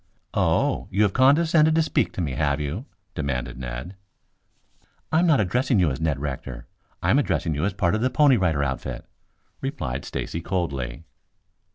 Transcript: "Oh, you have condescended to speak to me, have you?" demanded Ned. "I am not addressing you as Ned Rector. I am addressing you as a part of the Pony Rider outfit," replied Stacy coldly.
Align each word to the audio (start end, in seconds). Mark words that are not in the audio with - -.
"Oh, 0.33 0.87
you 0.89 1.03
have 1.03 1.13
condescended 1.13 1.75
to 1.75 1.83
speak 1.83 2.11
to 2.13 2.21
me, 2.21 2.31
have 2.31 2.59
you?" 2.59 2.85
demanded 3.13 3.59
Ned. 3.59 3.95
"I 5.11 5.19
am 5.19 5.27
not 5.27 5.39
addressing 5.39 5.79
you 5.79 5.91
as 5.91 6.01
Ned 6.01 6.17
Rector. 6.19 6.65
I 7.03 7.11
am 7.11 7.19
addressing 7.19 7.53
you 7.53 7.65
as 7.65 7.73
a 7.73 7.75
part 7.75 7.93
of 7.93 8.01
the 8.01 8.09
Pony 8.09 8.35
Rider 8.35 8.63
outfit," 8.63 9.05
replied 9.61 10.03
Stacy 10.03 10.41
coldly. 10.41 11.03